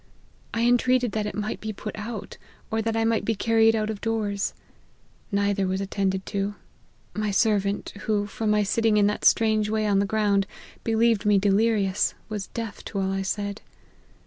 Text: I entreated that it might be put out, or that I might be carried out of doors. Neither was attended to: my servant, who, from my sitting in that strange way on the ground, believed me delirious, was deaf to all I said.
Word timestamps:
I 0.51 0.61
entreated 0.65 1.11
that 1.11 1.27
it 1.27 1.35
might 1.35 1.61
be 1.61 1.71
put 1.71 1.95
out, 1.95 2.39
or 2.71 2.81
that 2.81 2.97
I 2.97 3.05
might 3.05 3.23
be 3.23 3.35
carried 3.35 3.75
out 3.75 3.91
of 3.91 4.01
doors. 4.01 4.55
Neither 5.31 5.67
was 5.67 5.79
attended 5.79 6.25
to: 6.25 6.55
my 7.13 7.29
servant, 7.29 7.93
who, 8.07 8.25
from 8.25 8.49
my 8.49 8.63
sitting 8.63 8.97
in 8.97 9.05
that 9.05 9.25
strange 9.25 9.69
way 9.69 9.85
on 9.85 9.99
the 9.99 10.07
ground, 10.09 10.47
believed 10.83 11.23
me 11.27 11.37
delirious, 11.37 12.15
was 12.29 12.47
deaf 12.47 12.83
to 12.85 12.99
all 12.99 13.11
I 13.11 13.21
said. 13.21 13.61